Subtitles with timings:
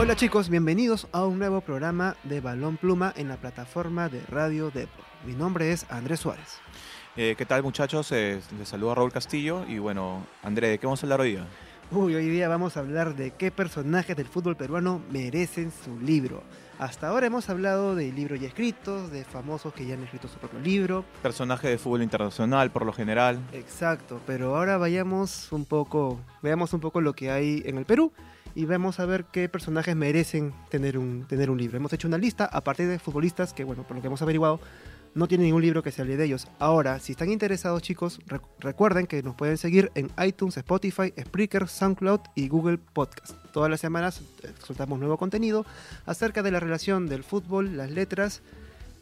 [0.00, 4.70] Hola chicos, bienvenidos a un nuevo programa de Balón Pluma en la plataforma de Radio
[4.70, 5.04] Depor.
[5.26, 6.60] Mi nombre es Andrés Suárez.
[7.16, 8.12] Eh, ¿Qué tal muchachos?
[8.12, 11.46] Eh, les saluda Raúl Castillo y bueno, André, ¿de qué vamos a hablar hoy día?
[11.90, 16.44] Uy, hoy día vamos a hablar de qué personajes del fútbol peruano merecen su libro.
[16.78, 20.38] Hasta ahora hemos hablado de libros ya escritos, de famosos que ya han escrito su
[20.38, 21.04] propio libro.
[21.22, 23.40] Personajes de fútbol internacional por lo general.
[23.52, 28.12] Exacto, pero ahora vayamos un poco, veamos un poco lo que hay en el Perú
[28.54, 31.76] y vamos a ver qué personajes merecen tener un, tener un libro.
[31.76, 34.60] Hemos hecho una lista a partir de futbolistas que, bueno, por lo que hemos averiguado,
[35.18, 36.46] no tienen ningún libro que se hable de ellos.
[36.60, 41.66] Ahora, si están interesados, chicos, rec- recuerden que nos pueden seguir en iTunes, Spotify, Spreaker,
[41.66, 43.32] SoundCloud y Google Podcast.
[43.52, 45.66] Todas las semanas eh, soltamos nuevo contenido
[46.06, 48.42] acerca de la relación del fútbol, las letras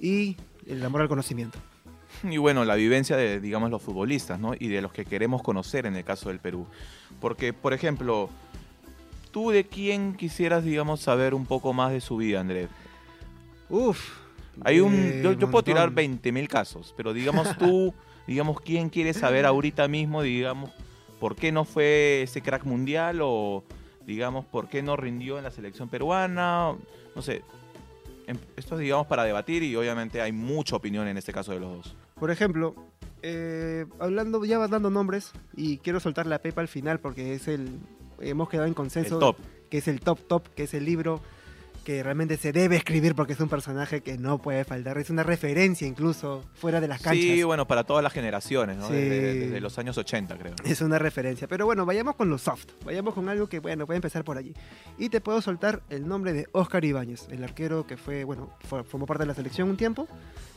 [0.00, 1.58] y el amor al conocimiento.
[2.22, 4.54] Y bueno, la vivencia de, digamos, los futbolistas, ¿no?
[4.58, 6.66] Y de los que queremos conocer en el caso del Perú.
[7.20, 8.30] Porque, por ejemplo,
[9.32, 12.68] ¿tú de quién quisieras, digamos, saber un poco más de su vida, André?
[13.68, 14.24] Uf.
[14.62, 16.20] Hay un, eh, yo, yo puedo tirar montón.
[16.22, 17.94] 20.000 casos, pero digamos tú,
[18.26, 20.70] digamos, ¿quién quiere saber ahorita mismo, digamos,
[21.20, 23.64] por qué no fue ese crack mundial o,
[24.06, 26.74] digamos, por qué no rindió en la selección peruana?
[27.14, 27.42] No sé,
[28.26, 31.60] em- esto es, digamos, para debatir y obviamente hay mucha opinión en este caso de
[31.60, 31.96] los dos.
[32.18, 32.74] Por ejemplo,
[33.22, 37.48] eh, hablando, ya vas dando nombres y quiero soltar la pepa al final porque es
[37.48, 37.68] el.
[38.20, 39.36] Hemos quedado en consenso El top.
[39.70, 41.20] que es el top top, que es el libro
[41.86, 44.98] que realmente se debe escribir porque es un personaje que no puede faltar.
[44.98, 47.22] Es una referencia incluso fuera de las canchas.
[47.22, 48.88] Sí, bueno, para todas las generaciones, ¿no?
[48.88, 48.94] Sí.
[48.94, 50.54] Desde, desde los años 80, creo.
[50.64, 51.46] Es una referencia.
[51.46, 52.66] Pero bueno, vayamos con lo soft.
[52.84, 54.52] Vayamos con algo que, bueno, puede empezar por allí.
[54.98, 59.06] Y te puedo soltar el nombre de Oscar Ibáñez, el arquero que fue, bueno, formó
[59.06, 60.08] parte de la selección un tiempo.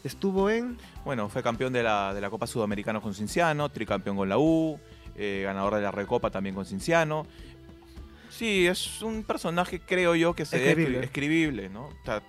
[0.04, 0.80] Estuvo en.
[1.06, 4.80] Bueno, fue campeón de la, de la Copa Sudamericana con Cinciano, tricampeón con la U,
[5.16, 7.28] eh, ganador de la Recopa también con Cinciano.
[8.30, 11.00] Sí, es un personaje, creo yo, que se debe Escribible.
[11.00, 11.86] escri- escribible, ¿no?
[11.88, 12.22] O sea,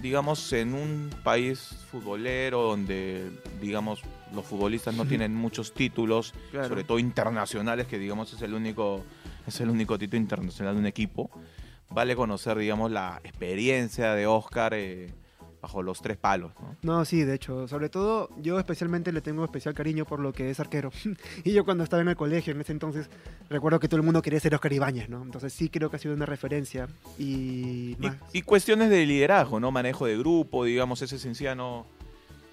[0.00, 3.30] digamos, en un país futbolero donde,
[3.60, 4.00] digamos,
[4.34, 6.68] los futbolistas no tienen muchos títulos, Claro.
[6.68, 9.04] sobre todo internacionales, que digamos es el único,
[9.46, 11.30] es el único título internacional de un equipo.
[11.90, 15.12] Vale conocer, digamos, la experiencia de Oscar eh,
[15.62, 16.76] bajo los tres palos, ¿no?
[16.82, 20.50] No, sí, de hecho, sobre todo yo especialmente le tengo especial cariño por lo que
[20.50, 20.90] es arquero.
[21.44, 23.08] y yo cuando estaba en el colegio en ese entonces,
[23.48, 25.22] recuerdo que todo el mundo quería ser Oscar Ibáñez, ¿no?
[25.22, 26.88] Entonces sí creo que ha sido una referencia.
[27.16, 28.16] Y, Y, más.
[28.32, 29.70] y cuestiones de liderazgo, ¿no?
[29.70, 31.86] Manejo de grupo, digamos, ese Cienciano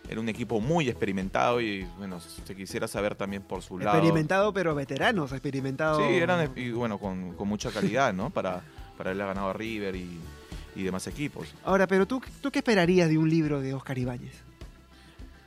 [0.08, 3.98] era un equipo muy experimentado y, bueno, se quisiera saber también por su lado.
[3.98, 5.98] experimentado, pero veteranos, experimentado.
[6.00, 8.30] Sí, eran, y bueno, con, con mucha calidad, ¿no?
[8.30, 8.62] Para,
[8.98, 10.20] para haberle ganado a River y,
[10.76, 11.48] y demás equipos.
[11.64, 14.34] Ahora, pero ¿tú, ¿tú qué esperarías de un libro de Oscar Ibáñez?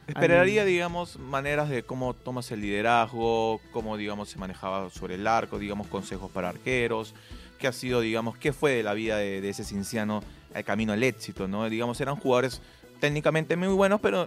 [0.06, 5.58] Esperaría, digamos, maneras de cómo tomas el liderazgo, cómo, digamos, se manejaba sobre el arco,
[5.58, 7.14] digamos, consejos para arqueros,
[7.58, 10.22] qué ha sido, digamos, qué fue de la vida de, de ese cinciano
[10.54, 11.68] al camino al éxito, ¿no?
[11.70, 12.60] Digamos, eran jugadores
[13.00, 14.26] técnicamente muy buenos, pero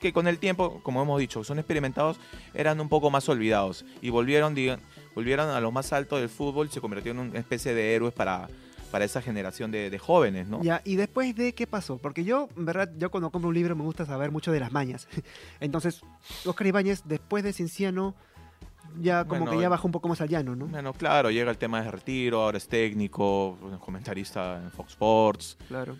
[0.00, 2.18] que con el tiempo, como hemos dicho, son experimentados,
[2.54, 4.78] eran un poco más olvidados y volvieron, diga-
[5.16, 8.14] volvieron a lo más alto del fútbol y se convirtieron en una especie de héroes
[8.14, 8.48] para,
[8.88, 10.62] para esa generación de, de jóvenes, ¿no?
[10.62, 13.76] Ya, y después de qué pasó, porque yo, en verdad, yo cuando compro un libro
[13.76, 15.08] me gusta saber mucho de las mañas.
[15.60, 16.02] Entonces,
[16.44, 18.14] Oscar Ibáñez, después de Cinciano,
[19.00, 20.66] ya como Bueno, que ya bajó un poco más al llano, ¿no?
[20.66, 25.58] Bueno, claro, llega el tema de retiro, ahora es técnico, comentarista en Fox Sports.
[25.68, 25.96] Claro.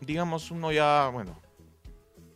[0.00, 1.38] digamos, uno ya, bueno,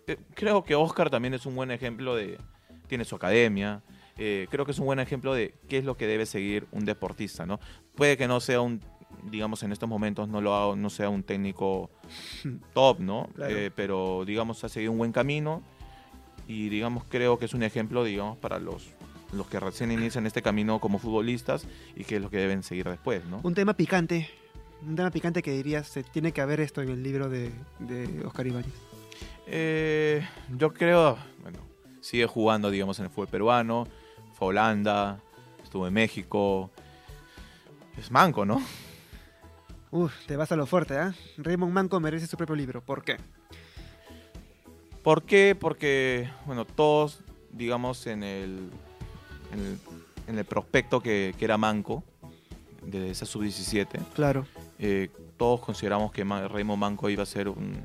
[0.07, 2.39] eh, creo que Oscar también es un buen ejemplo de,
[2.87, 3.83] tiene su academia,
[4.19, 6.85] eh, creo que es un buen ejemplo de qué es lo que debe seguir un
[6.85, 7.61] deportista, ¿no?
[7.95, 8.81] Puede que no sea un,
[9.31, 11.91] digamos, en estos momentos no lo haga- no sea un técnico
[12.75, 13.29] top, ¿no?
[13.35, 13.55] Claro.
[13.57, 15.63] Eh, pero, digamos, ha seguido un buen camino
[16.49, 18.89] y, digamos, creo que es un ejemplo, digamos, para los
[19.33, 21.67] los que recién inician este camino como futbolistas
[21.97, 23.41] y que es lo que deben seguir después, ¿no?
[23.43, 24.31] Un tema picante,
[24.87, 27.51] un tema picante que dirías, se tiene que haber esto en el libro de,
[27.81, 28.73] de Oscar Ibáñez.
[29.49, 30.25] Eh,
[30.57, 31.59] yo creo, bueno,
[32.01, 33.89] sigue jugando, digamos, en el fútbol peruano,
[34.35, 35.21] fue a Holanda,
[35.63, 36.71] estuvo en México.
[37.99, 38.63] Es manco, ¿no?
[39.91, 41.15] Uf, te vas a lo fuerte, ¿ah?
[41.39, 42.81] Raymond Manco merece su propio libro.
[42.83, 43.17] ¿Por qué?
[45.03, 45.57] ¿Por qué?
[45.59, 47.21] Porque, bueno, todos,
[47.53, 48.71] digamos, en el,
[49.53, 49.79] en el,
[50.27, 52.03] en el prospecto que, que era manco,
[52.83, 54.47] de esa sub-17, Claro.
[54.79, 57.77] eh, todos consideramos que Raymond Manco iba a ser un-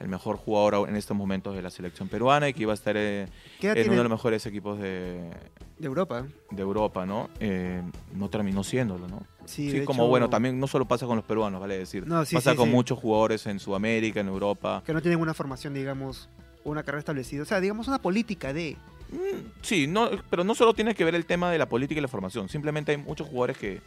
[0.00, 2.96] el mejor jugador en estos momentos de la selección peruana y que iba a estar
[2.96, 3.28] eh,
[3.60, 5.30] ¿Qué edad en uno de los mejores equipos de,
[5.78, 6.26] de Europa?
[6.50, 7.28] de Europa, ¿no?
[7.40, 7.82] Eh,
[8.14, 9.22] no terminó siéndolo, ¿no?
[9.46, 12.06] Sí, como hecho, bueno, también no solo pasa con los peruanos, vale decir.
[12.06, 14.82] No, sí, pasa sí, con muchos jugadores en Sudamérica, en Europa.
[14.86, 16.28] Que no tienen una formación, digamos,
[16.64, 17.42] una carrera establecida.
[17.42, 18.76] O sea, digamos una política de...
[19.10, 22.02] Mm, Sí, no, pero no solo tiene que ver el tema de la política y
[22.02, 22.48] la formación.
[22.48, 23.80] Simplemente hay muchos jugadores que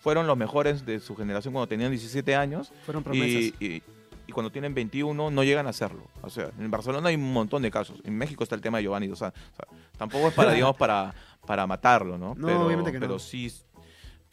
[0.00, 3.54] fueron los mejores de su generación cuando tenían 17 años Fueron promesas.
[3.60, 3.82] y, y-
[4.26, 6.02] y cuando tienen 21 no llegan a hacerlo.
[6.22, 8.00] O sea, en Barcelona hay un montón de casos.
[8.04, 9.08] En México está el tema de Giovanni.
[9.10, 9.34] O sea,
[9.98, 11.14] tampoco es para, digamos, para,
[11.46, 12.34] para matarlo, ¿no?
[12.34, 13.06] No, pero, obviamente que no.
[13.06, 13.52] pero sí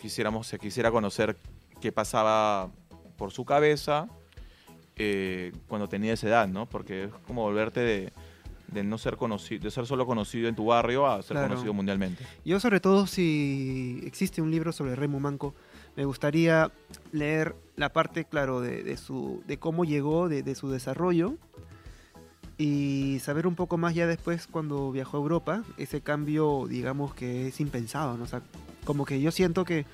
[0.02, 1.38] quisiéramos, se quisiera conocer
[1.80, 2.70] qué pasaba
[3.18, 4.08] por su cabeza
[4.96, 6.68] eh, cuando tenía esa edad, ¿no?
[6.68, 8.14] Porque es como volverte de,
[8.68, 11.50] de no ser conocido, de ser solo conocido en tu barrio a ser Claro.
[11.50, 12.26] conocido mundialmente.
[12.46, 15.54] Yo sobre todo si existe un libro sobre Remo Manco,
[15.96, 16.72] me gustaría
[17.12, 21.36] leer la parte, claro, de, de su, de cómo llegó, de, de su desarrollo
[22.62, 27.48] y saber un poco más ya después cuando viajó a Europa, ese cambio, digamos que
[27.48, 28.24] es impensado, ¿no?
[28.24, 28.42] O sea,
[28.86, 29.86] como que yo siento que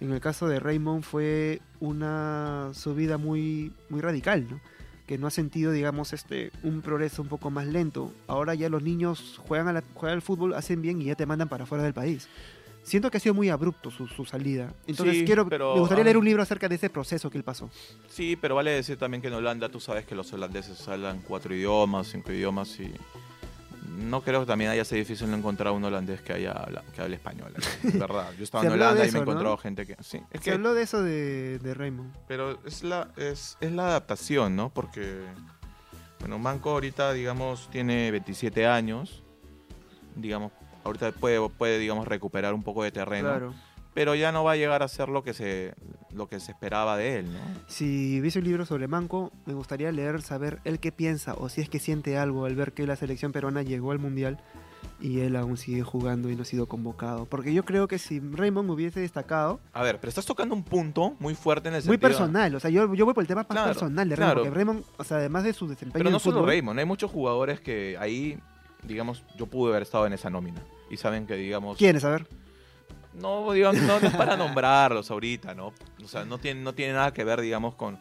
[0.00, 4.60] en el caso de Raymond fue una subida muy, muy radical, ¿no?
[5.06, 8.12] que no ha sentido, digamos, este, un progreso un poco más lento.
[8.26, 11.26] Ahora ya los niños juegan, a la- juegan al fútbol, hacen bien y ya te
[11.26, 12.26] mandan para fuera del país.
[12.86, 14.72] Siento que ha sido muy abrupto su, su salida.
[14.86, 17.36] Entonces Sí, quiero, pero, me gustaría ah, leer un libro acerca de ese proceso que
[17.36, 17.68] él pasó.
[18.08, 21.52] Sí, pero vale decir también que en Holanda tú sabes que los holandeses hablan cuatro
[21.52, 22.94] idiomas, cinco idiomas y
[23.98, 26.54] no creo que también haya sido difícil no encontrar un holandés que haya
[26.94, 27.52] que hable español.
[27.82, 27.98] ¿no?
[27.98, 28.30] ¿Verdad?
[28.38, 29.56] Yo estaba en Holanda y me eso, he encontrado ¿no?
[29.58, 32.14] gente que sí, es Se que habló de eso de, de Raymond.
[32.28, 34.70] pero es la es, es la adaptación, ¿no?
[34.70, 35.22] Porque
[36.20, 39.24] bueno, Manco ahorita digamos tiene 27 años.
[40.14, 40.52] Digamos,
[40.86, 43.54] ahorita puede puede digamos recuperar un poco de terreno, Claro.
[43.94, 45.74] pero ya no va a llegar a ser lo que se
[46.12, 47.38] lo que se esperaba de él, ¿no?
[47.66, 51.60] Si hubiese un libro sobre Manco, me gustaría leer, saber él qué piensa o si
[51.60, 54.38] es que siente algo al ver que la selección peruana llegó al Mundial
[54.98, 57.26] y él aún sigue jugando y no ha sido convocado.
[57.26, 61.16] Porque yo creo que si Raymond hubiese destacado, A ver, pero estás tocando un punto
[61.18, 62.08] muy fuerte en el muy sentido...
[62.08, 64.40] personal, o sea, yo, yo voy por el tema más Claro, personal de Raymond, claro.
[64.44, 67.10] porque Raymond, o sea, además de su desempeño Pero no solo fútbol, Raymond, hay muchos
[67.10, 68.38] jugadores que ahí,
[68.84, 70.62] digamos, yo pude haber estado en esa nómina.
[70.90, 71.78] Y saben que, digamos...
[71.78, 72.04] ¿Quiénes?
[72.04, 72.26] A ver.
[73.14, 75.72] No, digamos, no, no es para nombrarlos ahorita, ¿no?
[76.04, 77.98] O sea, no tiene, no tiene nada que ver, digamos, con...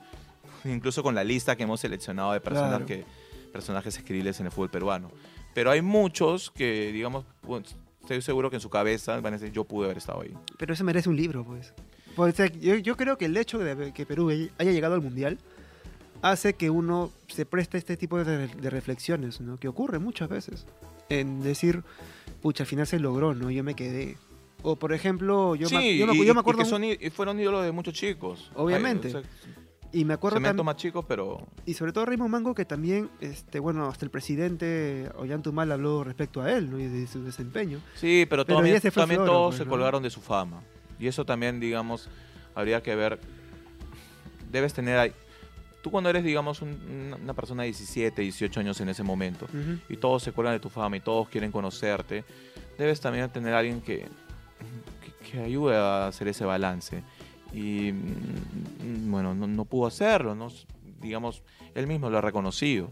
[0.66, 2.86] Incluso con la lista que hemos seleccionado de personas Claro.
[2.86, 3.06] que,
[3.52, 5.12] personajes escribibles en el fútbol peruano.
[5.54, 7.24] Pero hay muchos que, digamos,
[8.02, 10.34] estoy seguro que en su cabeza van a decir, yo pude haber estado ahí.
[10.58, 11.74] Pero eso merece un libro, pues.
[12.16, 15.02] Pues, o sea, yo, yo creo que el hecho de que Perú haya llegado al
[15.02, 15.38] Mundial
[16.22, 19.58] hace que uno se preste a este tipo de, de reflexiones, ¿no?
[19.58, 20.66] Que ocurre muchas veces.
[21.08, 21.84] En decir,
[22.42, 23.50] pucha, al final se logró, ¿no?
[23.52, 24.18] Yo me quedé.
[24.62, 26.64] O, por ejemplo, yo, sí, me, yo, me, y, yo me y acuerdo...
[26.64, 28.52] que son, y fueron ídolos de muchos chicos.
[28.56, 29.10] Obviamente.
[29.10, 29.30] Ay, o sea,
[29.92, 31.48] y me acuerdo cemento tam- más chicos, pero...
[31.66, 36.42] Y sobre todo Raymond Mango, que también, este, bueno, hasta el presidente Ollantumal habló respecto
[36.42, 36.80] a él, ¿no?
[36.80, 37.80] Y de su desempeño.
[37.94, 39.70] Sí, pero, Pero también, también Floro, todos pues, se ¿no?
[39.70, 40.64] colgaron de su fama.
[41.00, 42.10] Y eso también, digamos,
[42.56, 43.20] habría que ver.
[44.52, 45.14] Debes tener ahí.
[45.86, 49.78] Tú cuando eres, digamos, un- una- persona de 17, 18 años en ese momento, Ujú.
[49.88, 52.24] y todos se cuelgan de tu fama y todos quieren conocerte,
[52.76, 54.08] debes también tener a alguien que,
[55.22, 57.04] que, que ayude a hacer ese balance.
[57.54, 60.48] Y mm, bueno, no, no pudo hacerlo, ¿no?
[61.04, 61.44] Digamos,
[61.76, 62.90] él mismo lo ha reconocido.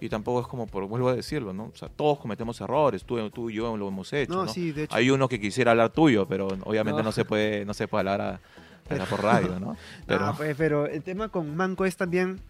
[0.00, 1.70] Y tampoco es como, por, vuelvo a decirlo, ¿no?
[1.72, 4.52] O sea, todos cometemos errores, tú, tú y yo lo hemos hecho, No, ¿no?
[4.52, 4.96] sí, de hecho.
[4.96, 7.04] Hay uno que quisiera hablar tuyo, pero obviamente No.
[7.04, 8.40] no, se puede, no se puede hablar a-
[8.88, 9.76] acá por radio, ¿no?
[10.06, 12.40] Pero No, pues, pero el tema con Manco es también,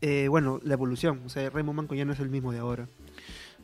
[0.00, 1.20] eh, bueno, la evolución.
[1.24, 2.88] O sea, Raymond Manco ya no es el mismo de ahora.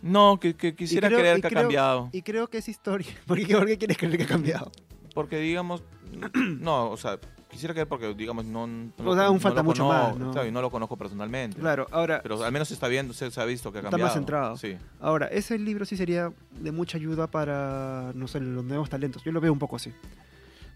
[0.02, 2.08] no, que, que quisiera creo- creer que ha creo- cambiado.
[2.12, 3.08] Y creo que es historia.
[3.26, 4.70] ¿Por qué, por qué quieres creer que ha cambiado?
[5.14, 5.82] Porque digamos,
[6.61, 7.18] no, o sea,
[7.50, 10.30] quisiera creer porque digamos no, no O sea, aún falta lo mucho conozco, más, ¿no?
[10.32, 11.58] claro, y no lo conozco personalmente.
[11.58, 13.90] Claro, ahora, Pero al menos se está viendo, se, se ha visto que ha Está
[13.90, 14.08] cambiado.
[14.08, 14.56] más centrado.
[14.56, 14.76] Sí.
[15.00, 16.30] ahora, ese libro sí sería
[16.61, 19.25] de mucha ayuda para, no sé, los nuevos talentos.
[19.25, 19.92] Yo lo veo un poco así.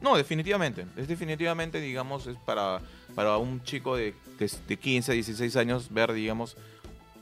[0.03, 0.87] No, definitivamente.
[0.97, 2.81] Es definitivamente, digamos, es para,
[3.15, 6.57] para un chico de, de, de 15, 16 años ver, digamos,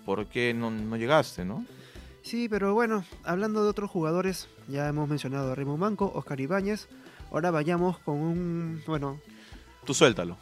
[0.07, 1.65] por qué no, no llegaste, ¿no?
[2.23, 6.89] Sí, pero bueno, hablando de otros jugadores, ya hemos mencionado a Raymond Manco, Oscar Ibáñez.
[7.31, 9.21] Ahora vayamos con un, bueno,
[9.85, 10.37] Tú suéltalo.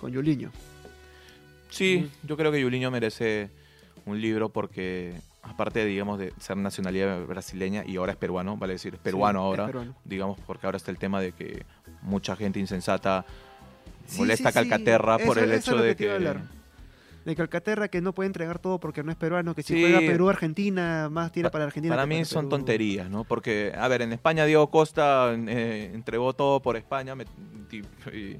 [0.00, 0.50] con Yuliño.
[1.70, 3.50] Sí, yo creo que Yuliño merece
[4.04, 8.94] un libro porque, aparte, digamos, de ser nacionalidad brasileña y ahora es peruano, vale decir,
[8.94, 9.94] es peruano Sí, es ahora, peruano.
[10.04, 11.64] digamos, porque ahora está el tema de que
[12.02, 13.24] mucha gente insensata
[14.06, 14.52] Sí, molesta a.
[14.52, 16.36] Calcaterra por Eso- el hecho de que...
[17.24, 19.80] De Calcaterra que no puede entregar todo porque no es peruano, que si Sí.
[19.80, 21.92] juega Perú-Argentina, más tira Pa- para Argentina.
[21.92, 22.50] Para mí para son Perú.
[22.50, 23.24] tonterías, ¿no?
[23.24, 27.24] Porque, a ver, en España Diego Costa eh, entregó todo por España me-
[27.72, 28.36] y,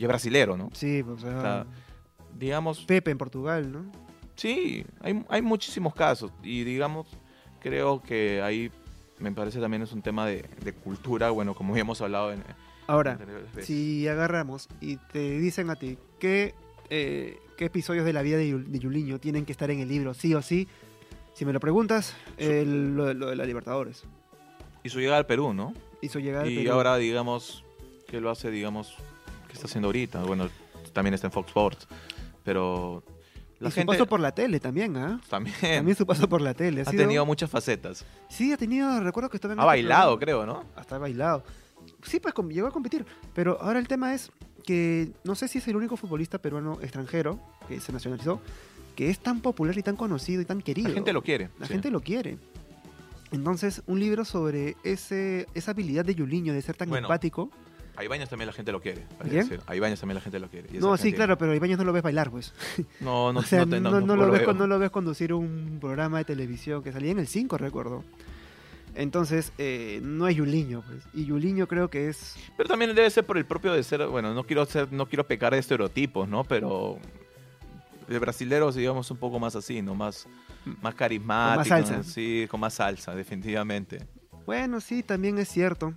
[0.00, 0.70] es brasilero, ¿no?
[0.72, 1.66] Sí, pues, O sea,
[2.38, 3.90] digamos, Pepe en Portugal, ¿no?
[4.38, 7.06] Sí, hay, hay muchísimos casos y digamos,
[7.60, 8.70] creo que ahí
[9.18, 12.42] me parece también es un tema de, de cultura, bueno, como ya hemos hablado en...
[12.86, 13.18] Ahora,
[13.60, 16.54] si agarramos y te dicen a ti qué,
[16.88, 20.14] eh, qué episodios de la vida de, de Yuliño tienen que estar en el libro,
[20.14, 20.68] sí o sí,
[21.34, 24.04] si me lo preguntas, lo, lo de la Libertadores.
[24.82, 25.74] Y su llegada al Perú, ¿no?
[26.00, 26.72] Hizo llegar al Y Perú.
[26.72, 27.62] ahora, digamos,
[28.06, 28.94] que lo hace, digamos,
[29.48, 30.22] que está haciendo ahorita.
[30.22, 30.48] Bueno,
[30.92, 31.88] también está en Fox Sports,
[32.42, 33.02] pero
[33.60, 35.20] la y gente su paso por la tele también, ¿ah?
[35.28, 36.82] también, También su paso por la tele.
[36.82, 38.04] ha sido- tenido muchas facetas.
[38.28, 40.44] Sí, ha tenido, recuerdo que estaba en Ha este bailado, programa.
[40.44, 40.64] creo, ¿no?
[40.76, 41.44] Hasta ha bailado.
[42.02, 43.04] Sí, pues llegó a competir.
[43.34, 44.30] Pero ahora el tema es
[44.64, 48.40] que no sé si es el único futbolista peruano extranjero que se nacionalizó
[48.94, 50.88] que es tan popular y tan conocido y tan querido.
[50.88, 51.50] La gente lo quiere.
[51.58, 51.72] La sí.
[51.72, 52.36] gente lo quiere.
[53.30, 57.50] Entonces, un libro sobre ese, esa habilidad de Yuliño de ser tan Bueno, empático.
[57.98, 59.04] A Ibáñez también la gente lo quiere.
[59.28, 59.48] ¿Quién?
[59.66, 60.68] A Ibáñez también la gente lo quiere.
[60.78, 62.54] No, sí, claro, pero a Ibáñez no lo ves bailar, pues.
[63.00, 64.46] No, no, o sea, no, te- no, no- lo ves, veo.
[64.46, 68.04] con- no lo ves conducir un programa de televisión que salía en el 5, recuerdo.
[68.94, 71.02] Entonces, eh, no es Yuliño, pues.
[71.12, 74.32] Y Yuliño creo que es Pero también debe ser por el propio de ser, bueno,
[74.34, 76.44] no quiero ser, no quiero pecar de estereotipos, ¿no?
[76.44, 76.98] Pero
[78.08, 79.94] de brasileros, digamos, un poco más así, ¿no?
[79.94, 80.26] Más,
[80.82, 81.64] más carismático.
[81.64, 81.96] salsa.
[81.98, 82.02] ¿no?
[82.04, 84.06] Sí, con más salsa, definitivamente.
[84.46, 85.94] Bueno, sí, también es cierto.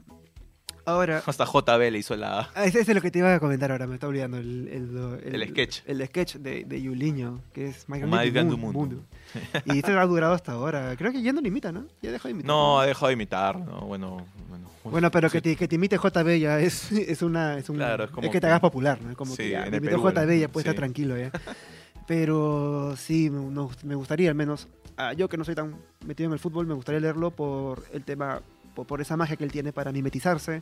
[0.91, 2.49] Ahora, Hasta JB le hizo la...
[2.55, 4.67] ah, ese ese es lo que te iba a comentar ahora, me está olvidando el,
[4.67, 5.79] el, El sketch.
[5.85, 8.57] El sketch de, de Yuliño, que es del mundo.
[8.57, 9.03] mundo.
[9.65, 10.95] Y esto ha durado hasta ahora.
[10.97, 11.85] Creo que ya no lo imita, ¿no?
[12.01, 12.47] Ya dejó de imitar.
[12.47, 13.81] No, ha dejado de imitar, ¿no?
[13.81, 14.69] Bueno, bueno.
[14.83, 15.33] Bueno, pero Sí.
[15.37, 17.57] que, te, que te imite JB ya es, es una.
[17.57, 19.11] Es, un, Claro, es como que te hagas popular, ¿no?
[19.11, 20.69] Es como Sí, que ya, en te el Perú, JB ya puedes sí.
[20.69, 21.31] estar tranquilo ya.
[22.07, 24.67] Pero sí, me gustaría al menos.
[24.97, 28.03] ah, yo que no soy tan metido en el fútbol, me gustaría leerlo por el
[28.03, 28.41] tema.
[28.73, 30.61] Por, esa magia que él tiene para mimetizarse,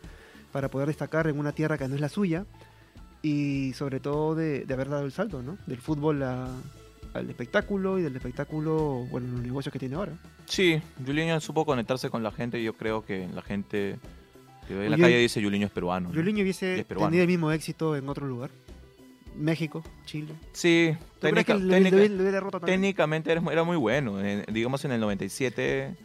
[0.52, 2.46] para poder destacar en una tierra que no es la suya.
[3.22, 5.58] Y sobre todo de, de haber dado el salto, ¿no?
[5.68, 6.48] Del fútbol a-
[7.14, 10.14] al espectáculo y del espectáculo, bueno, los negocios que tiene ahora.
[10.46, 13.98] Sí, Juliño supo conectarse con la gente y yo creo que la gente
[14.68, 16.12] que ve en la calle dice Juliño es peruano.
[16.14, 18.52] Y hubiese tenido el mismo éxito en otro lugar.
[19.36, 20.34] México, Chile.
[20.54, 22.62] Sí, ¿Tú crees técnica- que le- técnica- le- le también?
[22.66, 24.20] técnicamente era, era muy bueno.
[24.24, 25.96] En- digamos en el 97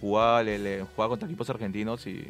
[0.00, 2.26] jugaba, le- le- jugaba contra equipos argentinos y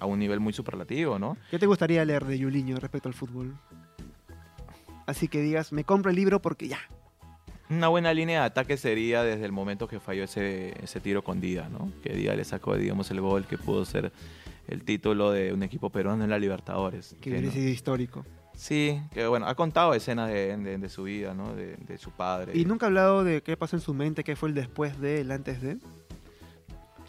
[0.00, 1.36] a un nivel muy superlativo, ¿no?
[1.50, 3.54] ¿Qué te gustaría leer de Yuliño respecto al fútbol?
[5.06, 6.78] Así que digas, me compro el libro porque ya.
[7.70, 11.40] Una buena línea de ataque sería desde el momento que falló ese, ese tiro con
[11.40, 11.90] Díaz, ¿no?
[12.02, 14.12] Que Díaz le sacó, digamos, el gol que pudo ser
[14.68, 17.16] el título de un equipo peruano en la Libertadores.
[17.20, 18.24] Que hubiera sido histórico.
[18.54, 21.54] Sí, que bueno, ha contado escenas de, de- de su vida, ¿no?
[21.54, 22.52] De, de su padre.
[22.56, 25.22] Y nunca ha hablado de qué pasó en su mente, qué fue el después de,
[25.22, 25.78] el antes de.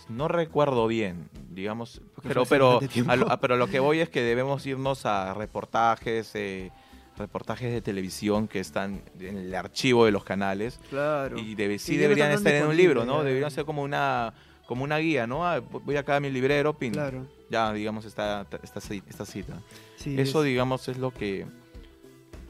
[0.10, 3.12] No recuerdo bien, digamos, Porque pero, pero, bastante tiempo.
[3.12, 6.72] a lo, a- pero lo que voy es que debemos irnos a reportajes, eh,
[7.18, 11.38] reportajes de televisión que están en el archivo de los canales Claro.
[11.38, 13.24] y debe- sí deberían estar en un libro, ¿no?
[13.24, 14.34] Deberían ser como una
[14.66, 15.46] como una guía, ¿no?
[15.46, 17.28] Ah, Voy acá a mi librero, pin, Claro.
[17.50, 19.62] ya, digamos, esta, esta, ci- esta cita.
[19.98, 21.46] Sí, Eso, es- digamos, es lo que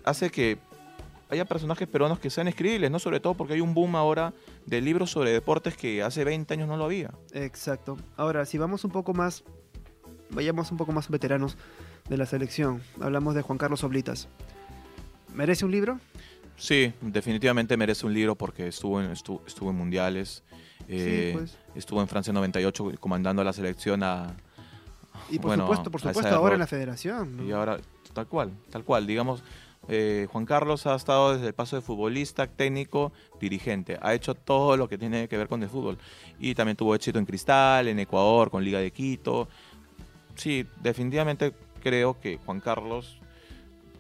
[0.06, 0.58] hace que
[1.34, 3.00] haya personajes peruanos que sean escribibles, ¿no?
[3.00, 4.34] Sobre todo porque hay un boom ahora
[4.66, 7.12] de libros sobre deportes que hace 20 años no lo había.
[7.34, 7.98] Exacto.
[8.18, 9.44] Ahora, si vamos un poco más,
[10.30, 11.58] vayamos un poco más veteranos
[12.10, 12.82] de la selección.
[13.02, 14.28] Hablamos de Juan Carlos Oblitas.
[15.34, 16.00] ¿Merece un libro?
[16.56, 20.44] Sí, definitivamente merece un libro porque estuvo en, estuvo, estuvo en mundiales,
[20.88, 21.58] eh, sí, pues.
[21.76, 24.36] estuvo en Francia 98 comandando a la selección a...
[25.30, 27.38] Y por bueno, supuesto, por supuesto, ahora en la federación.
[27.38, 27.44] ¿no?
[27.44, 27.80] Y ahora,
[28.14, 29.44] tal cual, tal cual, digamos,
[29.90, 33.12] eh, Juan Carlos ha estado desde el paso de futbolista, técnico,
[33.42, 35.98] dirigente, ha hecho todo lo que tiene que ver con el fútbol.
[36.40, 39.48] Y también tuvo éxito en Cristal, en Ecuador, con Liga de Quito.
[40.36, 43.20] Sí, definitivamente creo que Juan Carlos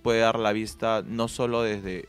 [0.01, 2.07] puede dar la vista no solo desde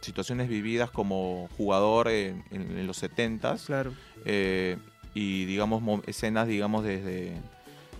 [0.00, 2.44] situaciones vividas como jugador en,
[2.86, 3.92] los 70s, Claro.
[4.24, 4.76] eh,
[5.14, 7.36] y digamos mo- escenas digamos desde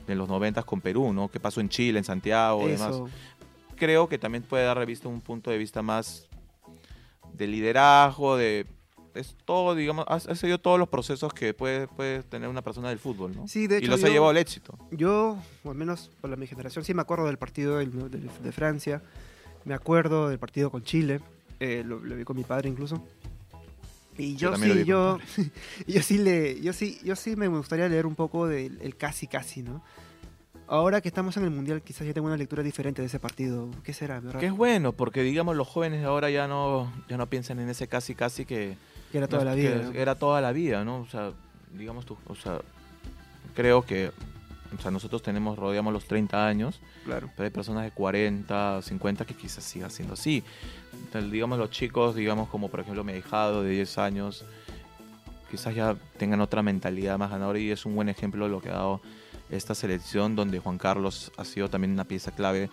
[0.07, 1.29] de los 90 con Perú, ¿no?
[1.29, 2.95] ¿Qué pasó en Chile, en Santiago, demás?
[3.79, 6.27] Creo que también puede dar revista un punto de vista más
[7.33, 8.67] de liderazgo, de
[9.15, 12.89] es todo, digamos, ha, ha seguido todos los procesos que puede, puede tener una persona
[12.91, 13.49] del fútbol, ¿no?
[13.49, 14.79] Sí, de y hecho, los yo, ha llevado al éxito.
[14.93, 18.31] yo, o al menos por la, mi generación, sí me acuerdo del partido del- del-
[18.43, 19.03] de, Francia.
[19.65, 21.21] Me acuerdo del partido con Chile.
[21.59, 23.03] eh, lo, lo vi con mi padre incluso.
[24.17, 25.19] Y Yo yo, sí, yo,
[25.89, 29.27] yo sí le, yo sí, yo sí me gustaría leer un poco del el casi
[29.27, 29.83] casi, ¿no?
[30.71, 33.71] Ahora que estamos en el mundial, quizás yo tengo una lectura diferente de ese partido.
[33.83, 34.21] ¿Qué será?
[34.21, 34.39] ¿verdad?
[34.39, 37.71] Que es bueno, porque digamos los jóvenes de ahora ya no, ya no piensan en
[37.71, 38.77] ese casi casi que,
[39.11, 39.77] Que era toda no, la vida.
[39.77, 39.93] ¿no?
[39.93, 40.99] era toda la vida, ¿no?
[41.01, 41.33] O sea,
[41.73, 42.61] digamos tú, o sea,
[43.55, 44.13] creo que
[44.77, 47.31] o sea, nosotros tenemos, rodeamos los 30 años, Claro.
[47.35, 50.45] pero hay personas de 40, 50 que quizás siga siendo así.
[50.93, 54.45] Entonces, digamos, los chicos, digamos, como por ejemplo mi ahijado de 10 años,
[55.51, 58.69] quizás ya tengan otra mentalidad más ganadora y es un buen ejemplo de lo que
[58.69, 59.01] ha dado
[59.51, 62.71] esta selección donde Juan Carlos ha sido también una pieza clave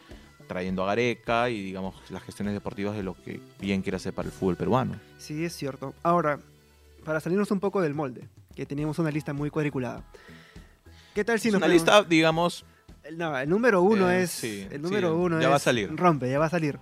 [0.47, 4.27] trayendo a Gareca y digamos las gestiones deportivas de lo que bien quiere hacer para
[4.27, 4.95] el fútbol peruano.
[5.17, 5.93] Sí, es cierto.
[6.03, 6.39] Ahora,
[7.03, 10.03] para salirnos un poco del molde, que teníamos una lista muy cuadriculada.
[11.13, 12.65] ¿Qué tal si es nos una lista, digamos,
[13.15, 14.31] No, el número uno Eh, es.
[14.31, 15.95] sí, el número sí, uno ya va a es- salir.
[15.95, 16.79] Rompe, ya va a salir.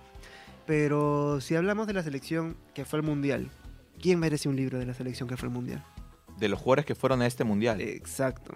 [0.66, 3.50] Pero si hablamos de la selección que fue el mundial,
[4.00, 5.84] ¿quién merece un libro de la selección que fue el mundial?
[6.38, 7.80] De los jugadores que fueron a este mundial.
[7.80, 8.54] Exacto.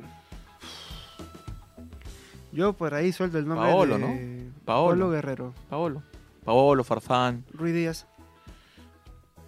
[2.59, 4.53] Yo por ahí suelto el nombre Paolo, de ¿no?
[4.65, 4.89] Paolo.
[4.89, 5.11] Paolo.
[5.11, 5.55] Guerrero.
[5.71, 6.03] Paolo.
[6.45, 7.45] Paolo, Farfán.
[7.53, 8.09] Ruiz Díaz.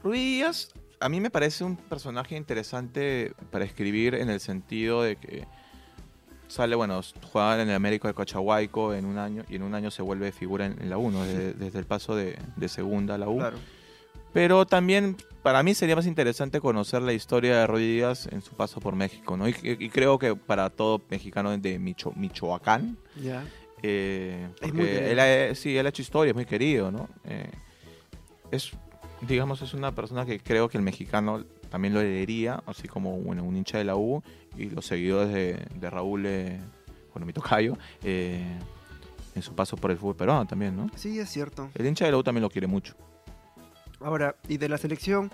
[0.04, 5.16] Ruiz Díaz, a mí me parece un personaje interesante para escribir en el sentido de
[5.16, 5.48] que
[6.46, 7.00] sale, bueno,
[7.32, 10.30] juega en el América de Cochahuayco en un año y en un año se vuelve
[10.30, 13.38] figura en, en la 1, desde, desde el paso de, de segunda a la U.
[13.38, 13.58] Claro.
[14.32, 18.52] Pero también para mí sería más interesante conocer la historia de Ruiz Díaz en su
[18.54, 19.48] paso por México, ¿no?
[19.48, 23.44] Y, y creo que para todo mexicano de Micho- Michoacán, Ya.
[23.82, 27.08] eh, Es muy él ha, sí, él ha hecho historia, es muy querido, ¿no?
[27.24, 27.50] Eh,
[28.50, 28.72] es,
[29.22, 33.44] digamos, es una persona que creo que el mexicano también lo leería, así como bueno,
[33.44, 34.22] un hincha de la U
[34.58, 36.60] y los seguidores de, de Raúl, eh,
[37.14, 38.44] bueno, mi tocayo, eh,
[39.34, 40.88] en su paso por el fútbol peruano también, ¿no?
[40.96, 41.70] Sí, es cierto.
[41.74, 42.94] El hincha de la U también lo quiere mucho.
[44.00, 45.30] Ahora, y de la selección,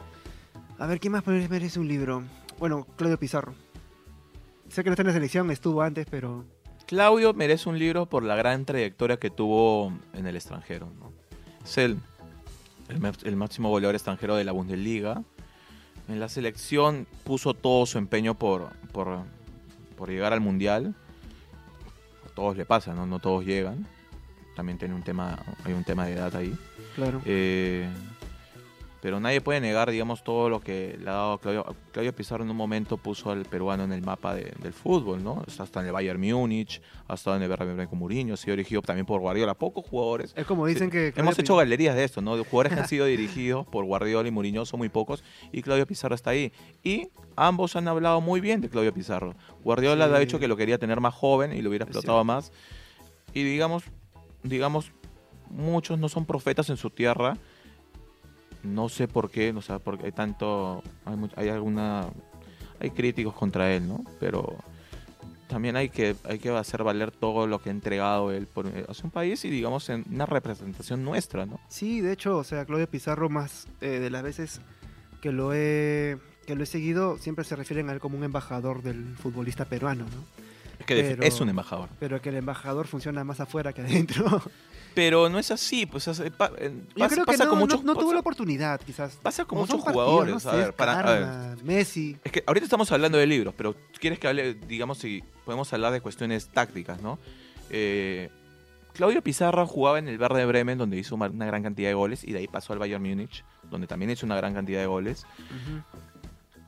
[0.78, 2.23] a ver, ¿quién más merece un libro?
[2.58, 3.54] Bueno, Claudio Pizarro.
[4.68, 6.44] Sé que no está en la selección, estuvo antes, pero
[6.87, 10.88] Claudio merece un libro por la gran trayectoria que tuvo en el extranjero.
[10.99, 11.12] ¿no?
[11.64, 11.99] Es el,
[13.25, 15.23] el, máximo goleador extranjero de la Bundesliga.
[16.08, 19.25] En la selección puso todo su empeño por, por,
[19.96, 20.94] por llegar al Mundial.
[22.25, 23.04] A todos le pasa, ¿no?
[23.04, 23.85] No todos llegan.
[24.54, 26.56] También tiene un tema, hay un tema de edad ahí.
[26.94, 27.20] claro.
[27.25, 27.88] Eh,
[29.03, 31.76] pero nadie puede negar, digamos, todo lo que le ha dado Claudio.
[31.93, 35.43] Claudio Pizarro en un momento puso al peruano en el mapa de- del fútbol, ¿no?
[35.47, 38.57] Está hasta en el Bayern Múnich, ha estado en el Bayern con Mourinho, ha sido
[38.57, 39.55] dirigido también por Guardiola.
[39.55, 40.33] Pocos jugadores.
[40.37, 40.93] Es como dicen Sí.
[40.93, 41.12] que...
[41.17, 42.37] Hemos hecho galerías de esto, ¿no?
[42.37, 45.23] De jugadores que han sido dirigidos por Guardiola y Mourinho son muy pocos
[45.53, 46.53] y Claudio Pizarro está ahí.
[46.83, 49.35] Y ambos han hablado muy bien de Claudio Pizarro.
[49.62, 50.11] Guardiola Sí.
[50.11, 52.50] le ha dicho que lo quería tener más joven y lo hubiera explotado más.
[53.35, 53.85] Y digamos,
[54.42, 54.90] digamos,
[55.51, 57.37] muchos no son profetas en su tierra.
[58.62, 62.07] No sé por qué, o sea, porque hay tanto, hay, hay alguna,
[62.81, 64.05] hay críticos contra él, ¿no?
[64.19, 64.57] Pero
[65.47, 68.85] también hay que, hay que hacer valer todo lo que ha entregado él por, eh,
[68.88, 71.61] hacia un país y digamos en una representación nuestra, ¿no?
[71.69, 74.61] Sí, de hecho, o sea, Claudio Pizarro más eh, de las veces
[75.21, 78.83] que lo he que lo he seguido siempre se refieren a él como un embajador
[78.83, 80.47] del futbolista peruano, ¿no?
[80.79, 81.89] Es que de- Pero- es un embajador.
[82.01, 84.43] Pero que el embajador funciona más afuera que adentro.
[84.95, 88.15] Pero no es así, pues es- pa- Yo pasa, que no, con muchos no tuvo
[88.15, 89.19] la oportunidad, quizás.
[89.23, 90.33] pasa con muchos partidos, jugadores.
[90.35, 92.17] no sé, a ver, para- a ver, Karma, Messi.
[92.25, 95.93] Es que ahorita estamos hablando de libros, pero quieres que hable, digamos, si podemos hablar
[95.93, 97.19] de cuestiones tácticas, ¿no?
[97.69, 98.31] Eh,
[98.95, 102.33] Claudio Pizarro jugaba en el Verde Bremen, donde hizo una gran cantidad de goles, y
[102.33, 105.27] de ahí pasó al Bayern Múnich, donde también hizo una gran cantidad de goles.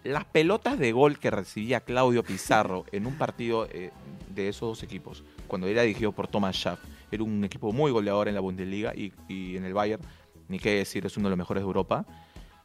[0.04, 3.90] Las pelotas de gol que recibía Claudio Pizarro en un partido eh,
[4.34, 6.78] de esos dos equipos, cuando era dirigido por Thomas Schaff,
[7.10, 10.02] era un equipo muy goleador en la Bundesliga y, y en el Bayern,
[10.48, 12.06] ni qué decir, es uno de los mejores de Europa.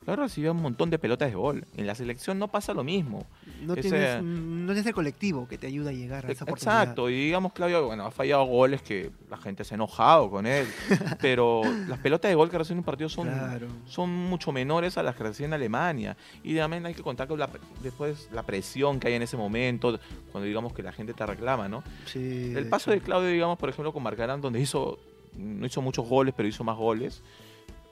[0.03, 1.65] Claudio recibía un montón de pelotas de gol.
[1.77, 3.25] En la selección no pasa lo mismo.
[3.61, 6.81] No, Ese- tienes, no tienes el colectivo que te ayuda a llegar a esa oportunidad.
[6.81, 10.45] Exacto, y digamos Claudio, bueno, ha fallado goles que la gente se ha enojado con
[10.45, 10.67] él,
[11.21, 13.67] pero las pelotas de gol que recibe en un partido son, Claro.
[13.85, 16.17] son mucho menores a las que recibe en Alemania.
[16.43, 17.49] Y también hay que contar con la,
[17.81, 19.99] después la presión que hay en ese momento,
[20.31, 21.83] cuando digamos que la gente te reclama, ¿no?
[22.05, 24.99] Sí, El paso de Claudio, digamos, por ejemplo, con Marcarán, donde hizo,
[25.37, 27.21] no hizo muchos goles, pero hizo más goles.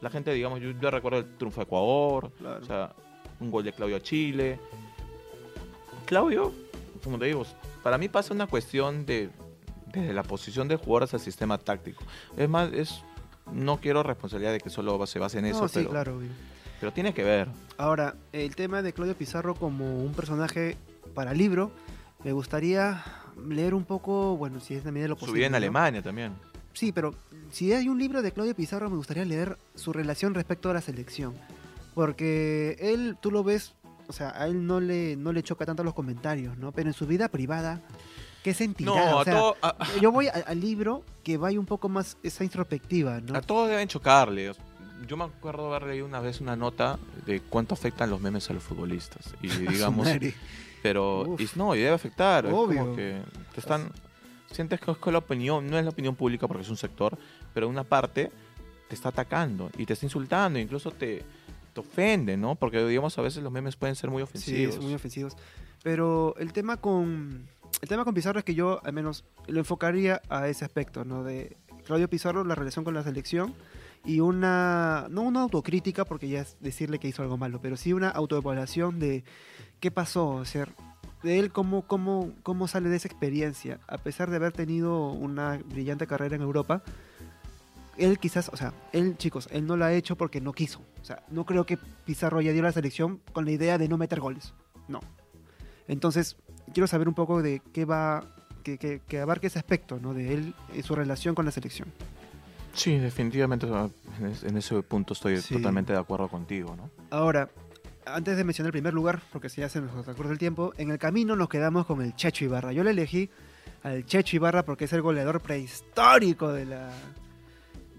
[0.02, 2.60] La gente, digamos, yo, yo recuerdo el triunfo de Ecuador, Claro.
[2.62, 2.94] o sea,
[3.40, 4.60] un gol de Claudio a Chile.
[6.06, 6.54] Claudio,
[7.04, 7.46] como te digo,
[7.84, 9.30] para mí pasa una cuestión de
[9.94, 12.04] desde la posición del jugador hasta el sistema táctico.
[12.38, 13.04] Es más, es
[13.52, 16.18] no quiero responsabilidad de que solo se base en eso, sí, pero, claro.
[16.18, 16.30] obvio.
[16.80, 17.50] pero tiene que ver.
[17.78, 20.78] Ahora, el tema de Claudio Pizarro como un personaje
[21.14, 21.72] para libro,
[22.24, 23.04] me gustaría
[23.50, 25.40] leer un poco, bueno, si es también de lo Su posible.
[25.40, 25.58] vida en ¿no?
[25.58, 26.34] Alemania también.
[26.73, 27.13] Sí, pero
[27.51, 30.81] si hay un libro de Claudio Pizarro, me gustaría leer su relación respecto a la
[30.81, 31.34] selección.
[31.93, 33.73] Porque él, tú lo ves,
[34.07, 36.71] o sea, a él no le, no le choca tanto los comentarios, ¿no?
[36.71, 37.81] Pero en su vida privada,
[38.43, 38.91] ¿qué sentirá?
[38.91, 41.65] No, O a, sea, todo- a- a- Yo voy a- al libro que vaya un
[41.65, 43.36] poco más esa introspectiva, ¿no?
[43.36, 44.53] A todos deben chocarle.
[45.07, 48.53] Yo me acuerdo haber leído una vez una nota de cuánto afectan los memes a
[48.53, 49.34] los futbolistas.
[49.41, 49.47] Y
[49.97, 50.07] digamos,
[50.81, 52.45] pero y no, y debe afectar.
[52.45, 52.84] Es Obvio.
[52.84, 53.21] como que
[53.53, 53.91] te están
[54.52, 57.18] sientes que es con la opinión, no es la opinión pública porque es un sector,
[57.54, 58.32] pero una parte
[58.88, 61.24] te está atacando y te está insultando, incluso te,
[61.74, 62.56] te ofende, ¿no?
[62.56, 64.76] Porque digamos a veces los memes pueden ser muy Sí, ofensivos.
[64.76, 65.38] son muy ofensivos.
[65.84, 67.48] Pero el tema con
[67.82, 71.24] el tema con Pizarro es que yo al menos lo enfocaría a ese aspecto, ¿no?
[71.24, 73.56] De Claudio Pizarro, la relación con la selección
[74.06, 77.94] y una no una autocrítica porque ya es decirle que hizo algo malo, pero sí
[77.94, 79.24] una autoevaluación de
[79.80, 80.68] qué pasó, o sea,
[81.23, 83.79] de él cómo, cómo, cómo sale de esa experiencia.
[83.88, 86.81] A pesar de haber tenido una brillante carrera en Europa,
[87.97, 90.79] él quizás, o sea, él, chicos, él no lo ha hecho porque no quiso.
[91.01, 93.97] O sea, no creo que Pizarro haya dio la selección con la idea de no
[93.97, 94.53] meter goles.
[94.88, 94.99] No.
[95.88, 96.38] Entonces,
[96.73, 98.23] quiero saber un poco de qué va,
[98.63, 100.13] que, que, que abarque ese aspecto, ¿no?
[100.13, 101.88] De él y su relación con la selección.
[102.73, 105.55] Sí, definitivamente en es- en ese punto estoy Sí.
[105.55, 106.89] totalmente de acuerdo contigo, ¿no?
[107.10, 107.49] Ahora,
[108.15, 110.91] antes de mencionar el primer lugar, porque si ya se nos acorta el tiempo, en
[110.91, 112.71] el camino nos quedamos con el Checho Ibarra.
[112.74, 113.30] Yo le elegí
[113.84, 116.89] al Checho Ibarra porque es el goleador prehistórico de la,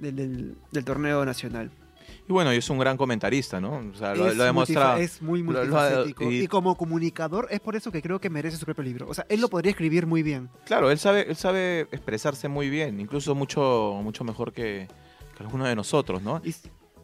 [0.00, 1.70] del, del- del torneo nacional.
[2.28, 3.78] Y bueno, y es un gran comentarista, ¿no?
[3.92, 6.30] O sea, lo, lo multifa- es muy multifacético.
[6.30, 6.46] y- y...
[6.48, 9.08] como comunicador, es por eso que creo que merece su propio libro.
[9.08, 10.48] O sea, él lo podría escribir muy bien.
[10.64, 14.86] Claro, él sabe, él sabe expresarse muy bien, incluso mucho, mucho mejor que,
[15.36, 16.40] que alguno de nosotros, ¿no?
[16.44, 16.54] Y-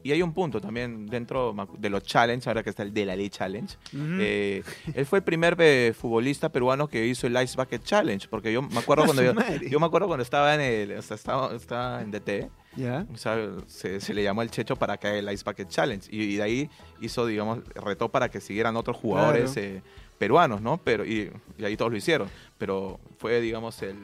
[0.09, 3.15] Y hay un punto también dentro de los challenge, ahora que está el de la
[3.15, 3.77] ley challenge.
[3.93, 4.63] Eh,
[4.95, 8.63] él fue el primer eh, futbolista peruano que hizo el Ice Bucket Challenge, porque yo
[8.63, 9.35] me acuerdo cuando yo,
[9.81, 13.07] me acuerdo cuando estaba en el, o sea, estaba, estaba en DT, ¿Ya?
[13.13, 16.23] o sea, se, se le llamó el Checho para que el Ice Bucket Challenge y,
[16.23, 16.71] y de ahí
[17.03, 19.69] hizo, digamos, retó para que siguieran otros jugadores Claro.
[19.69, 19.83] eh,
[20.19, 20.79] peruanos, ¿no?
[20.83, 23.97] Pero y, y ahí todos lo hicieron, pero fue, digamos, el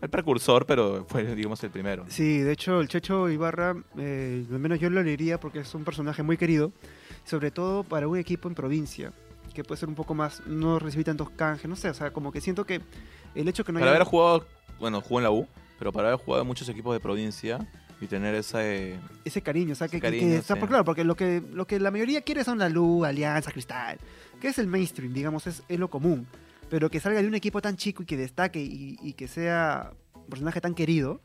[0.00, 2.04] el precursor, pero fue, digamos, el primero.
[2.08, 5.84] Sí, de hecho, el Checho Ibarra, eh, al menos yo lo leería porque es un
[5.84, 6.72] personaje muy querido,
[7.24, 9.12] sobre todo para un equipo en provincia,
[9.54, 12.30] que puede ser un poco más, no recibir tantos canjes, no sé, o sea, como
[12.32, 12.80] que siento que
[13.34, 13.96] el hecho que no Para haya...
[14.00, 14.46] haber jugado,
[14.78, 15.46] bueno, jugó en la U,
[15.78, 17.58] pero para haber jugado en muchos equipos de provincia
[18.00, 18.64] y tener esa...
[18.64, 20.60] eh, ese cariño, o sea, que, que- cariño, que- o sea, sí.
[20.60, 23.98] por- claro, porque lo que, lo que la mayoría quiere son la luz, Alianza, Cristal,
[24.40, 26.26] que es el mainstream, digamos, es, es lo común,
[26.68, 30.26] pero que salga de un equipo tan chico y que destaque y, que sea un
[30.26, 31.20] personaje tan querido,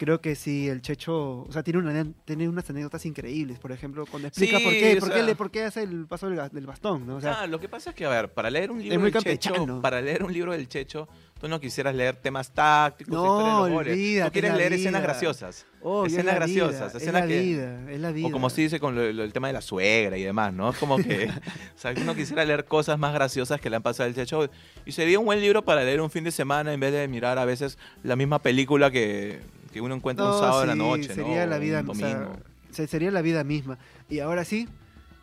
[0.00, 4.06] creo que sí, el Checho, o sea, tiene, una, tiene unas anécdotas increíbles, por ejemplo,
[4.10, 6.66] cuando explica Sí, por, qué, por, sea- qué le- por qué hace el paso del,
[6.66, 7.16] bastón, ¿no?
[7.16, 9.10] O sea, ah, lo que pasa es que, a ver, para leer un libro muy
[9.10, 11.06] del Checho, para leer un libro del Checho,
[11.38, 15.66] tú no quisieras leer temas tácticos, No, de los olvídate, Tú quieres leer escenas graciosas.
[15.82, 18.28] oh, es escenas graciosas, es escenas la que- vida, es la vida.
[18.28, 20.70] O como se dice con lo- lo- el tema de la suegra y demás, ¿no?
[20.70, 21.28] Es como que,
[21.76, 24.48] o sea, uno quisiera leer cosas más graciosas que le han pasado al Checho.
[24.86, 27.38] Y sería un buen libro para leer un fin de semana en vez de mirar
[27.38, 29.40] a veces la misma película que,
[29.72, 31.14] que uno encuentra un No, sábado en la sí, noche, ¿no?
[31.14, 32.36] sería la O vida, un o sea, domingo.
[32.70, 33.78] se- sería la vida misma.
[34.08, 34.68] Y ahora sí,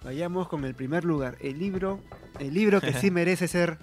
[0.03, 2.01] vayamos con el primer lugar, el libro,
[2.39, 3.77] el libro que sí merece ser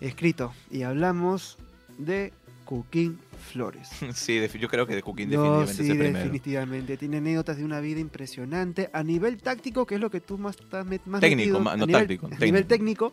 [0.00, 0.52] escrito.
[0.70, 1.58] Y hablamos
[1.98, 2.32] de
[2.64, 3.18] Coquín
[3.50, 3.88] Flores.
[4.14, 6.96] Sí, yo creo que de Cooking No, definitivamente sí, es el definitivamente.
[6.96, 8.90] Tiene anécdotas de una vida impresionante.
[8.92, 11.70] A nivel táctico, que es lo que tú más estás más Técnico, metido.
[11.70, 13.10] a no nivel- táctico, A nivel técnico.
[13.10, 13.12] técnico,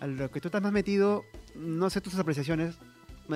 [0.00, 1.24] a lo que tú estás más metido,
[1.56, 2.76] no sé tus apreciaciones.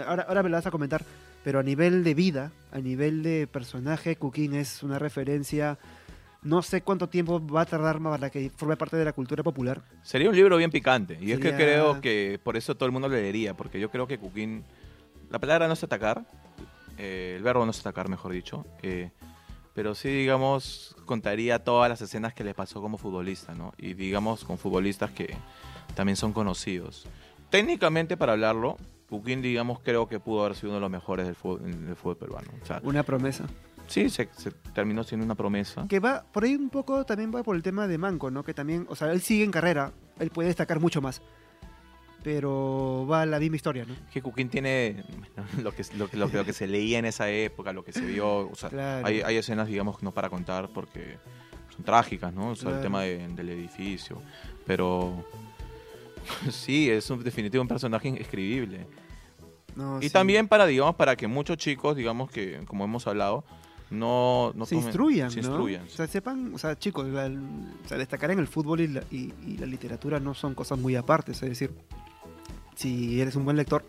[0.07, 1.05] Ahora, ahora me las vas a comentar.
[1.45, 5.79] Pero a nivel de vida, a nivel de personaje, Coquín es una referencia.
[6.43, 9.83] No sé cuánto tiempo va a tardar para que forme parte de la cultura popular.
[10.03, 11.19] Sería un libro bien picante.
[11.21, 13.55] Y es que Sería- creo que por eso todo el mundo lo leería.
[13.55, 14.65] Porque yo creo que Cooking.
[15.31, 16.25] La palabra no es atacar.
[16.99, 18.67] eh, el verbo no es atacar, mejor dicho.
[18.83, 19.11] eh,
[19.75, 23.73] pero sí, digamos, contaría todas las escenas que le pasó como futbolista, ¿no?
[23.79, 25.35] Y digamos, con futbolistas que
[25.95, 27.07] también son conocidos.
[27.49, 28.77] Técnicamente, para hablarlo,
[29.13, 32.17] Cooking, digamos, creo que pudo haber sido uno de los mejores del fútbol, del fútbol
[32.17, 32.49] peruano.
[32.63, 33.45] O sea, Una promesa.
[33.87, 35.87] sí, se, se terminó siendo una promesa.
[35.87, 38.43] Que va, por ahí un poco también va por el tema de Manco, ¿no?
[38.43, 41.21] Que también, o sea, él sigue en carrera, él puede destacar mucho más.
[42.23, 43.95] Pero va la misma historia, ¿no?
[44.13, 45.05] que Cooking tiene
[45.63, 47.93] lo que, lo, que, lo, que- lo que se leía en esa época, lo que
[47.93, 48.49] se vio.
[48.49, 49.07] O sea, Claro.
[49.07, 51.19] hay, hay escenas, digamos, no para contar porque
[51.75, 52.51] son trágicas, ¿no?
[52.51, 52.77] O sea, Claro.
[52.77, 54.23] el tema de- del edificio.
[54.65, 55.25] Pero
[56.51, 58.87] sí, es un definitivo un personaje escribible.
[59.77, 60.11] No, y sí.
[60.11, 63.45] también para, digamos, para que muchos chicos, digamos, que como hemos hablado,
[63.91, 65.49] no, no se tomen- instruyan, se ¿no?
[65.49, 65.85] instruyan.
[65.85, 69.03] O sea, sepan, o sea, chicos, la- o sea, destacar en el fútbol y la,
[69.11, 71.73] y- y la literatura no son cosas muy apartes, es decir,
[72.75, 73.85] si eres un buen lector,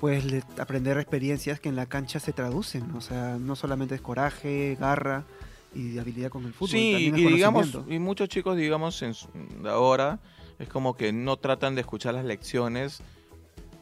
[0.00, 4.00] puedes le- aprender experiencias que en la cancha se traducen, o sea, no solamente es
[4.00, 5.24] coraje, garra
[5.74, 7.94] y habilidad con el fútbol, Sí, también y digamos, conocimiento.
[7.94, 9.14] y muchos chicos, digamos, en
[9.66, 10.20] ahora
[10.58, 13.02] es como que no tratan de escuchar las lecciones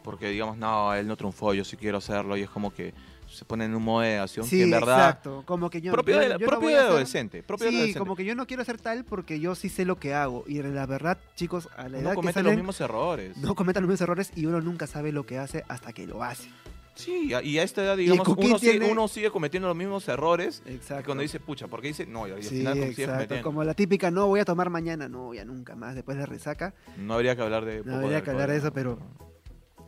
[0.07, 2.95] porque, digamos, no, él no triunfó, yo sí quiero hacerlo, y es como que
[3.29, 4.99] se ponen en un modo de negación Sí, que en verdad...
[5.09, 7.43] exacto, como que yo, Propio, yo- no propio adolescente.
[7.43, 7.99] Propio Sí, adolescente.
[7.99, 10.45] como que yo no quiero hacer tal porque yo sí sé lo que hago.
[10.47, 13.37] Y la verdad, chicos, a la edad no que comete salen, los mismos errores.
[13.37, 16.23] no cometan los mismos errores y uno nunca sabe lo que hace hasta que lo
[16.23, 16.49] hace.
[16.95, 20.63] Sí, y a esta edad, digamos, uno, sigue, uno sigue cometiendo los mismos errores.
[20.65, 21.05] Y Exacto.
[21.05, 22.07] cuando dice, pucha, ¿por qué dice?
[22.07, 23.35] No, y al Sí, final exacto.
[23.43, 26.73] Como la típica, no voy a tomar mañana, no, ya nunca más, después de resaca.
[26.97, 27.83] No habría que hablar de...
[27.85, 28.99] No habría que hablar de eso, pero-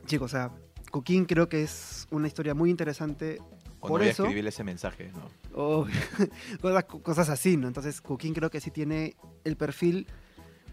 [0.09, 0.51] Chicos, o sea,
[0.91, 3.39] Coquín creo que es una historia muy interesante.
[3.81, 5.31] O no por voy a eso- escribirle ese mensaje, ¿no?
[5.55, 5.87] Oh,
[6.61, 7.69] cosas, cosas así, ¿no?
[7.69, 10.07] Entonces, Coquín creo que sí tiene el perfil.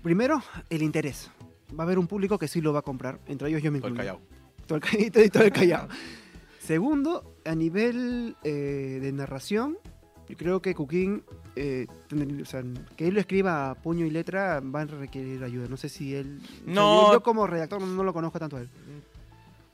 [0.01, 1.29] Primero, el interés.
[1.77, 3.79] va a haber un público que sí lo va a comprar, entre ellos yo me
[3.79, 4.19] Todo el incluyo.
[4.19, 4.27] Callao.
[4.67, 5.87] Todo el todo el Callao.
[6.59, 9.77] Segundo, a nivel eh, de narración,
[10.27, 11.23] yo creo que Cooking,
[11.55, 11.85] eh,
[12.41, 12.63] o sea,
[12.95, 15.67] que él lo escriba a puño y letra va a requerir ayuda.
[15.67, 16.39] No sé si él...
[16.41, 17.07] o sea, No.
[17.07, 18.69] yo, yo como redactor no, no lo conozco tanto a él.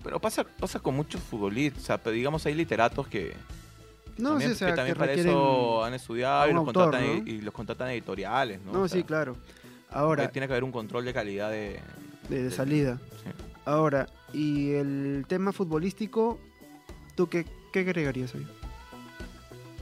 [0.03, 3.33] Pero pasa, pasa con muchos futbolistas, o sea, digamos hay literatos que
[4.17, 6.83] No, también, sí, o sea, que también que para eso han estudiado y los, autor,
[6.85, 7.31] contratan, ¿no?
[7.31, 8.73] y, los contratan editoriales, ¿no?
[8.73, 9.37] No, O sí, claro.
[9.89, 11.79] Ahora, Tiene que haber un control de calidad de...
[12.29, 12.99] de, de salida.
[13.23, 13.29] sí.
[13.65, 16.39] Ahora, y el tema futbolístico,
[17.15, 18.47] ¿tú qué, qué agregarías ahí?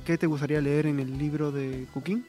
[0.06, 2.26] ¿Qué te gustaría leer en el libro de Cooking?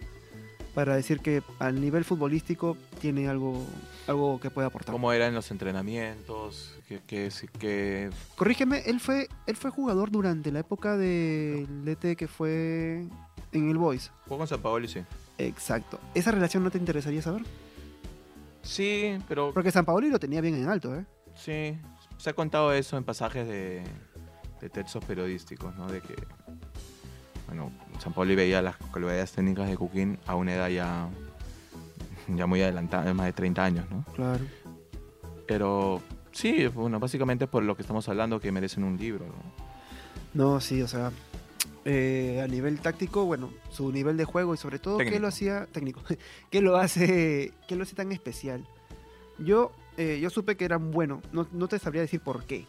[0.75, 3.65] Para decir que al nivel futbolístico tiene algo,
[4.07, 4.93] algo que puede aportar.
[4.93, 6.77] cómo eran los entrenamientos,
[7.31, 13.05] sí- que Corrígeme, él fue, él fue jugador durante la época del DT que fue
[13.53, 14.13] en el Boys.
[14.27, 15.01] jugó con San Paolo, sí.
[15.39, 15.99] Exacto.
[16.15, 17.43] ¿Esa relación no te interesaría saber?
[18.63, 21.05] Sí, pero Porque San Paoli lo tenía bien en alto, ¿eh?
[21.35, 21.77] sí,
[22.19, 23.83] se ha contado eso en pasajes de,
[24.61, 25.89] de textos periodísticos, ¿no?
[25.91, 26.15] De que,
[28.09, 31.09] Paolo veía las cualidades técnicas de Cuquín a una edad ya,
[32.29, 34.05] ya muy adelantada, más de 30 años, ¿no?
[34.15, 34.45] Claro.
[35.47, 36.01] Pero
[36.33, 39.61] sí, bueno, básicamente por lo que estamos hablando que merecen un libro, ¿no?
[40.33, 41.11] No, sí, o sea,
[41.85, 45.67] eh, a nivel táctico, bueno, su nivel de juego y sobre todo qué lo hacía
[45.67, 46.03] técnico,
[46.51, 48.67] qué lo hace, qué lo hace tan especial.
[49.39, 52.67] Yo, eh, yo supe que era bueno, no, no te sabría decir por qué.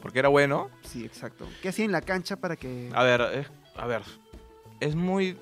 [0.00, 0.70] Porque era bueno.
[0.82, 1.46] Sí, exacto.
[1.62, 2.90] ¿Qué hacía en la cancha para que?
[2.94, 4.02] A ver, es, a ver,
[4.80, 5.36] es muy,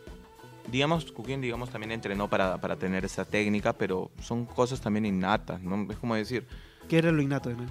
[0.70, 5.60] digamos, Cuquín, digamos, también entrenó para, para tener esa técnica, pero son cosas también innatas,
[5.62, 5.90] ¿no?
[5.90, 6.46] Es como decir,
[6.88, 7.68] ¿Qué era lo innato en él?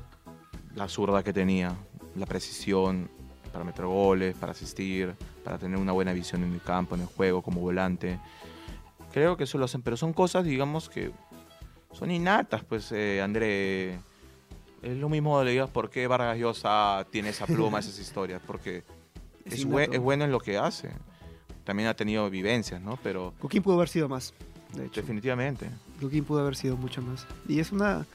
[0.76, 1.76] la zurda que tenía,
[2.16, 3.10] la precisión
[3.52, 7.08] para meter goles, para asistir, para tener una buena visión en el campo, en el
[7.08, 8.20] juego, como volante.
[9.12, 11.12] Creo que eso lo hacen, pero son cosas, digamos, que
[11.94, 13.96] son innatas, pues, eh, André.
[14.84, 18.84] Es lo mismo le digas por qué Vargas Llosa tiene esa pluma, esas historias, porque
[19.46, 20.92] Es es, es bueno en lo que hace.
[21.68, 22.98] También ha tenido vivencias, ¿no?
[23.04, 24.34] Pero Coquín pudo haber sido más,
[24.74, 25.02] de hecho.
[25.02, 25.70] definitivamente.
[26.00, 27.28] Coquín pudo haber sido mucho más.
[27.46, 28.06] Y es una...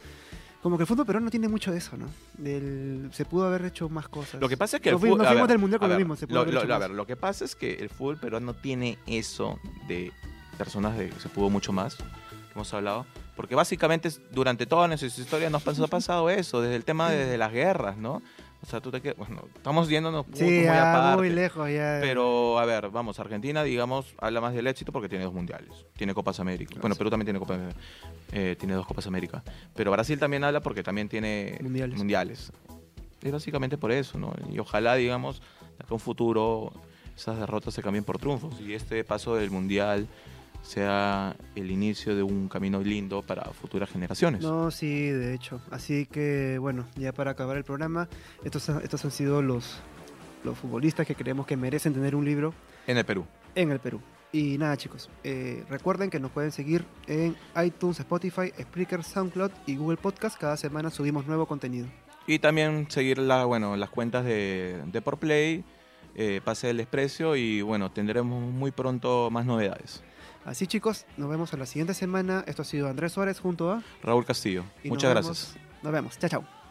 [0.62, 2.06] Como que el fútbol peruano no tiene mucho de eso, ¿no?
[2.38, 4.40] Del, se pudo haber hecho más cosas.
[4.40, 6.16] Lo que pasa es que el fútbol- nos fuimos del mundial con lo mismo.
[6.16, 8.96] Se pudo lo, lo- a ver, lo que pasa es que el fútbol peruano tiene
[9.06, 10.12] eso de
[10.56, 12.04] personas de que se pudo mucho más, que
[12.54, 13.04] hemos hablado,
[13.36, 17.36] porque básicamente durante toda nuestra historia nos ha pasado eso, desde el tema de, de
[17.36, 18.22] las guerras, ¿no?
[18.62, 21.18] O sea, tú te quedas, bueno, estamos yéndonos muy, Sí, muy ya, aparte.
[21.18, 21.98] muy lejos ya.
[22.00, 25.84] Pero, a ver, vamos, Argentina, digamos, habla más del éxito porque tiene dos mundiales.
[25.96, 26.68] Tiene Copas América.
[26.70, 26.98] Claro, bueno, sí.
[26.98, 27.58] Perú también tiene Copas
[28.32, 29.42] eh, tiene dos Copas América.
[29.74, 31.98] Pero Brasil también habla porque también tiene Mundiales.
[31.98, 32.52] mundiales.
[33.20, 34.32] Es básicamente por eso, ¿no?
[34.50, 35.40] Y ojalá, digamos,
[35.78, 36.72] de acá un futuro
[37.16, 38.60] esas derrotas se cambien por triunfos.
[38.60, 40.06] Y este paso del mundial
[40.62, 44.42] sea el inicio de un camino lindo para futuras generaciones.
[44.42, 45.60] No, sí, de hecho.
[45.70, 48.08] Así que, bueno, ya para acabar el programa,
[48.44, 49.80] estos, estos han sido los,
[50.44, 52.54] los futbolistas que creemos que merecen tener un libro
[52.86, 53.26] En el Perú.
[53.54, 54.00] en el Perú.
[54.34, 59.76] Y nada, chicos, eh, recuerden que nos pueden seguir en iTunes, Spotify, Spreaker, SoundCloud y
[59.76, 60.38] Google Podcast.
[60.40, 61.86] Cada semana subimos nuevo contenido.
[62.26, 65.64] Y también seguir la, bueno, las cuentas de, de Por Play,
[66.14, 70.02] eh, Pase del Desprecio y bueno, tendremos muy pronto más novedades.
[70.44, 72.42] Así, chicos, nos vemos en la siguiente semana.
[72.46, 73.82] Esto ha sido Andrés Suárez junto a...
[74.02, 75.54] Raúl Castillo, y muchas nos gracias.
[75.54, 76.18] vemos- Nos vemos.
[76.18, 76.61] Chao, chao.